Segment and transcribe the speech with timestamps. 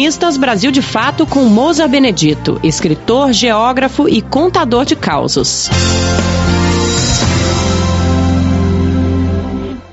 [0.00, 5.68] Colunistas Brasil de Fato com Moza Benedito, escritor, geógrafo e contador de causos.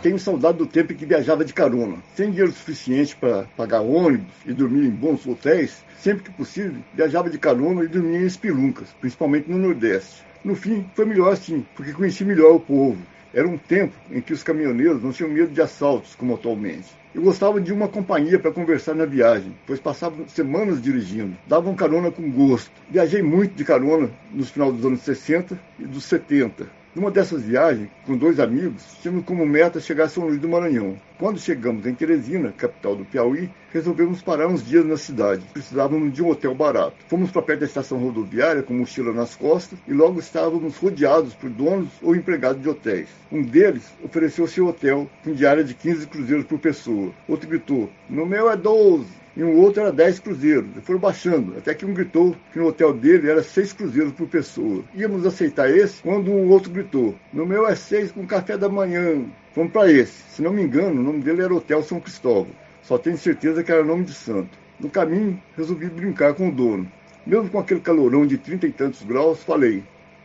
[0.00, 1.96] Tenho saudade do tempo em que viajava de carona.
[2.14, 7.28] Sem dinheiro suficiente para pagar ônibus e dormir em bons hotéis, sempre que possível, viajava
[7.28, 10.22] de carona e dormia em espiluncas, principalmente no Nordeste.
[10.44, 12.98] No fim, foi melhor assim, porque conheci melhor o povo.
[13.32, 16.88] Era um tempo em que os caminhoneiros não tinham medo de assaltos como atualmente.
[17.14, 21.36] Eu gostava de uma companhia para conversar na viagem, pois passava semanas dirigindo.
[21.46, 22.70] Davam carona com gosto.
[22.88, 26.77] Viajei muito de carona nos finais dos anos 60 e dos 70.
[26.98, 30.96] Numa dessas viagens, com dois amigos, tínhamos como meta chegar a São Luís do Maranhão.
[31.16, 35.46] Quando chegamos em Teresina, capital do Piauí, resolvemos parar uns dias na cidade.
[35.52, 36.96] Precisávamos de um hotel barato.
[37.06, 41.48] Fomos para perto da estação rodoviária com mochila nas costas e logo estávamos rodeados por
[41.48, 43.08] donos ou empregados de hotéis.
[43.30, 47.12] Um deles ofereceu seu hotel com diária de 15 cruzeiros por pessoa.
[47.28, 49.06] Outro gritou: No meu é 12
[49.38, 50.68] e um outro era 10 cruzeiros.
[50.76, 54.26] E foram baixando, até que um gritou que no hotel dele era 6 cruzeiros por
[54.26, 54.82] pessoa.
[54.92, 59.24] Íamos aceitar esse quando um outro gritou: No meu é 6 com café da manhã.
[59.54, 60.24] Vamos para esse.
[60.30, 62.48] Se não me engano, o nome dele era Hotel São Cristóvão.
[62.82, 64.58] Só tenho certeza que era nome de santo.
[64.80, 66.90] No caminho, resolvi brincar com o dono.
[67.24, 69.84] Mesmo com aquele calorão de trinta e tantos graus, falei: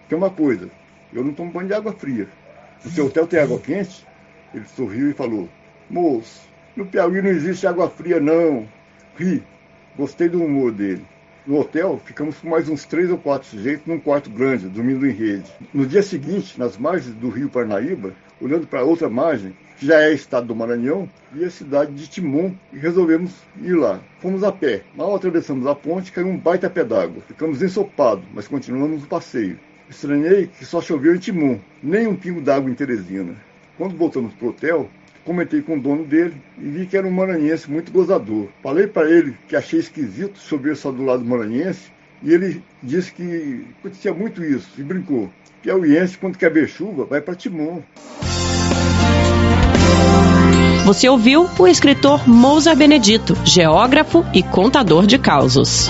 [0.10, 0.72] Tem uma coisa,
[1.14, 2.28] eu não tomo banho de água fria.
[2.84, 4.08] O seu hotel tem água quente?
[4.56, 5.48] Ele sorriu e falou:
[5.88, 8.68] Moço, no Piauí não existe água fria, não.
[9.16, 9.44] Ri,
[9.96, 11.06] gostei do humor dele.
[11.46, 15.12] No hotel, ficamos com mais uns três ou quatro sujeitos num quarto grande, dormindo em
[15.12, 15.52] rede.
[15.72, 20.14] No dia seguinte, nas margens do rio Parnaíba, olhando para outra margem, que já é
[20.14, 24.00] estado do Maranhão, vi a cidade de Timon e resolvemos ir lá.
[24.20, 24.82] Fomos a pé.
[24.96, 27.22] Mal atravessamos a ponte, caiu um baita pé d'água.
[27.28, 29.60] Ficamos ensopados, mas continuamos o passeio.
[29.88, 33.36] Estranhei que só choveu em Timon, nem um pingo d'água em Teresina.
[33.78, 34.90] Quando voltamos para o hotel,
[35.26, 38.48] comentei com o dono dele e vi que era um maranhense muito gozador.
[38.62, 43.66] Falei para ele que achei esquisito chover só do lado maranhense e ele disse que
[43.80, 45.30] acontecia muito isso e brincou.
[45.62, 47.82] Piauiense, quando quer ver chuva, vai para Timon.
[50.86, 55.88] Você ouviu o escritor Mousa Benedito, geógrafo e contador de causos.